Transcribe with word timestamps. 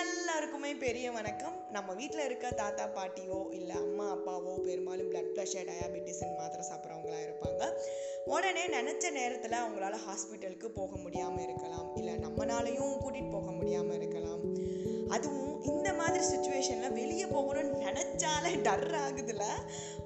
எல்லாருக்குமே 0.00 0.74
பெரிய 0.74 1.06
வணக்கம். 1.12 1.56
நம்ம 1.72 1.92
வீட்டில் 1.92 2.24
இருக்க 2.24 2.50
தாத்தா 2.50 2.84
பாட்டியோ 2.96 3.38
இல்லை 3.50 3.76
அம்மா 3.76 4.06
அப்பாவோ 4.14 4.52
பெரும்பாலும் 4.66 5.10
பிளட் 5.10 5.32
ப்ரெஷர் 5.34 5.68
டயாபெட்டிஸ்ன்னு 5.70 6.38
மாத்திரை 6.38 6.64
சாப்பிட்றவங்களா 6.70 7.18
இருப்பாங்க. 7.26 7.62
உடனே 8.24 8.64
நினச்ச 8.66 9.10
நேரத்தில் 9.10 9.56
அவங்களால 9.62 9.98
ஹாஸ்பிட்டலுக்கு 10.06 10.68
போக 10.68 10.96
முடியாமல் 10.96 11.42
இருக்கலாம். 11.42 11.96
இல்லை 11.96 12.14
நம்மனாலையும் 12.14 12.94
கூட்டிகிட்டு 13.02 13.30
போக 13.30 13.50
முடியாமல் 13.50 13.96
இருக்கலாம். 13.96 14.40
அதுவும் 15.08 15.49
மாதிரி 16.10 16.34
சுச்சுவேஷனில் 16.34 16.92
வெளியே 16.92 17.24
போகணும்னு 17.24 17.86
நினச்சாலே 17.86 18.62
டர் 18.62 18.94
ஆகுதுல 18.94 19.42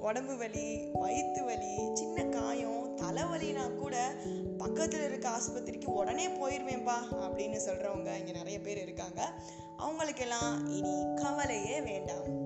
உடம்பு 0.01 0.37
வலி 0.37 0.93
வயிற்று 0.93 1.45
வலி 1.45 1.93
சின்ன 1.93 2.25
காயம் 2.25 2.97
தலைவலினா 2.97 3.75
கூட 3.75 4.15
பக்கத்தில் 4.59 5.05
இருக்க 5.05 5.29
ஆஸ்பத்திரிக்கு 5.29 5.85
உடனே 5.85 6.29
போயிடுவேன்பா 6.29 7.21
அப்படின்னு 7.21 7.69
சொல்கிறவங்க 7.69 8.19
இங்கே 8.19 8.33
நிறைய 8.33 8.61
பேர் 8.61 8.83
இருக்காங்க. 8.83 9.35
அவங்களுக்கெல்லாம் 9.77 10.69
இனி 10.69 11.15
கவலையே 11.15 11.81
வேண்டாம். 11.81 12.45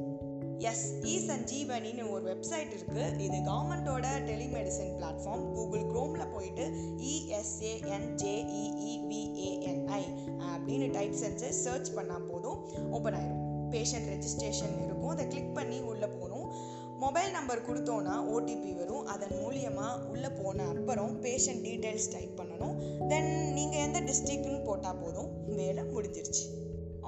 எஸ் 0.59 1.03
இ 1.03 1.29
சஞ்சீவனின்னு 1.29 2.11
ஒரு 2.11 2.31
வெப்சைட் 2.31 2.77
இருக்குது 2.77 3.19
இது 3.19 3.51
கவர்மெண்ட்டோட 3.51 4.31
டெலிமெடிசன் 4.31 5.01
பிளாட்ஃபார்ம் 5.01 5.53
கூகுள் 5.53 5.81
க்ரோமில் 5.81 6.33
போயிட்டு 6.33 6.73
இஎஸ்ஏஎன்ஜேஇஇவிஏஎன்ஐ 7.11 10.05
அப்படின்னு 10.49 10.93
டைப் 10.93 11.13
செஞ்சு 11.13 11.49
சர்ச் 11.49 11.93
பண்ணால் 11.93 12.27
போதும். 12.27 12.91
ஓப்பன் 12.91 13.15
ஆயிரும். 13.15 13.48
பேஷண்ட் 13.75 14.09
ரெஜிஸ்ட்ரேஷன் 14.15 14.77
இருக்கும். 14.85 15.13
அதை 15.15 15.27
கிளிக் 15.33 15.57
பண்ணி 15.59 15.81
உள்ளே 15.91 16.09
போகணும். 16.17 16.47
மொபைல் 17.03 17.31
நம்பர் 17.31 17.67
கொடுத்தோன்னா 17.67 18.15
ஓடிபி 18.35 18.71
வரும். 18.79 19.05
அதன் 19.15 19.35
மூலியமாக 19.43 20.07
உள்ளே 20.13 20.31
போன 20.39 20.65
அப்புறம் 20.73 21.13
பேஷண்ட் 21.25 21.63
டீட்டெயில்ஸ் 21.67 22.09
டைப் 22.15 22.39
பண்ணணும். 22.41 22.75
தென் 23.13 23.31
நீங்கள் 23.59 23.85
எந்த 23.87 24.01
டிஸ்ட்ரிக்ட்னு 24.09 24.65
போட்டால் 24.65 25.01
போதும். 25.03 25.31
வேலை 25.61 25.85
முடிஞ்சிருச்சு. 25.95 26.45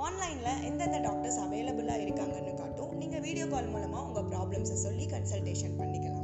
ஆன்லைனில் 0.05 0.63
எந்தெந்த 0.69 0.99
டாக்டர்ஸ் 1.07 1.41
அவைலபிளாக 1.45 2.05
இருக்காங்கன்னு 2.05 2.53
காட்டும். 2.61 2.93
நீங்கள் 3.01 3.25
வீடியோ 3.27 3.47
கால் 3.47 3.73
மூலமாக 3.75 4.07
உங்கள் 4.07 4.29
ப்ராப்ளம்ஸை 4.33 4.79
சொல்லி 4.87 5.07
கன்சல்டேஷன் 5.07 5.79
பண்ணிக்கலாம். 5.81 6.20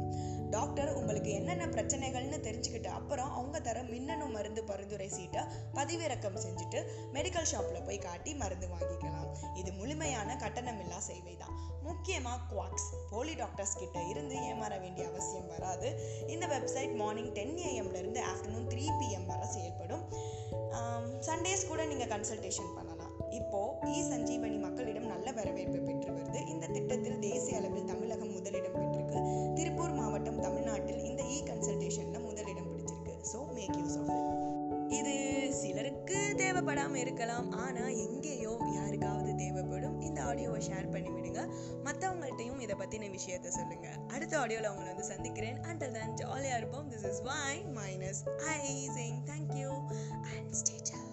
டாக்டர் 0.55 0.89
உங்களுக்கு 0.99 1.29
என்னென்ன 1.37 1.65
பிரச்சனைகள்னு 1.75 2.39
தெரிஞ்சுக்கிட்ட 2.47 2.89
அப்புறம் 2.99 3.31
அவங்க 3.37 3.57
தர 3.67 3.81
மின்னணு 3.93 4.25
மருந்து 4.35 4.63
பரிந்துரை 4.63 5.09
சீட்டை 5.15 5.41
பதிவிறக்கம் 5.77 6.41
செஞ்சுட்டு 6.45 6.81
மெடிக்கல் 7.15 7.49
ஷாப்பில் 7.51 7.85
போய் 7.87 8.05
காட்டி 8.07 8.33
மருந்து 8.41 8.67
வாங்கிக்கலாம். 8.73 9.27
இது 9.61 9.71
முழுமையான 9.79 10.37
கட்டணமில்லா 10.43 10.99
சேவை 11.09 11.35
தான் 11.43 11.55
முக்கியமாக 11.87 12.39
குவாக்ஸ் 12.51 12.87
போலி 13.11 13.33
டாக்டர்ஸ் 13.41 13.77
கிட்ட 13.81 13.99
இருந்து 14.11 14.35
ஏமாற 14.49 14.73
வேண்டிய 14.83 15.05
அவசியம் 15.11 15.51
வராது. 15.53 15.89
இந்த 16.33 16.45
வெப்சைட் 16.53 16.95
மார்னிங் 17.01 17.31
டென் 17.37 17.55
ஏஎம்லேருந்து 17.69 18.21
ஆஃப்டர்நூன் 18.31 18.69
த்ரீ 18.73 18.85
பிஎம் 18.99 19.29
வரை 19.31 19.47
செயல்படும். 19.55 20.05
சண்டேஸ் 21.27 21.69
கூட 21.69 21.81
நீங்கள் 21.91 22.11
கன்சல்டேஷன் 22.13 22.73
பண்ணலாம். 22.77 23.13
இப்போ 23.37 23.59
இ 23.93 23.97
சஞ்சீவனி 24.09 24.57
மக்களிடம் 24.65 25.07
நல்ல 25.13 25.31
வரவேற்பு 25.37 25.79
பெற்று 25.87 26.09
வருது. 26.17 26.39
இந்த 26.53 26.66
தேவைப்படாமல் 36.57 37.01
இருக்கலாம். 37.01 37.47
ஆனால் 37.63 37.97
எங்கேயோ 38.03 38.53
யாருக்காவது 38.75 39.31
தேவைப்படும் 39.41 39.97
இந்த 40.07 40.19
ஆடியோவை 40.29 40.61
ஷேர் 40.67 40.87
பண்ணி 40.93 41.11
விடுங்க. 41.15 41.41
மற்றவங்கள்ட்டையும் 41.87 42.61
இதை 42.65 42.75
பற்றின 42.79 43.09
விஷயத்தை 43.17 43.49
சொல்லுங்கள் 43.57 43.99
அடுத்த 44.15 44.33
ஆடியோவில் 44.41 44.69
அவங்கள 44.69 44.89
வந்து 44.93 45.09
சந்திக்கிறேன். 45.13 45.59
அண்டர் 45.71 45.95
தேன் 45.97 46.17
ஜாலியாக 46.21 46.61
இருப்போம். 46.61 46.87
This 46.93 47.07
is 47.11 47.21
why 47.29 47.61
minus 47.79 48.23
I 48.55 48.63
sing 48.97 49.21
thank you 49.31 49.69
and 50.31 50.51
stator 50.61 51.06